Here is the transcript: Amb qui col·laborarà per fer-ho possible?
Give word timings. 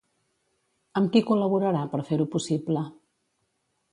Amb 1.01 1.11
qui 1.15 1.21
col·laborarà 1.27 1.85
per 1.93 2.01
fer-ho 2.09 2.27
possible? 2.39 2.85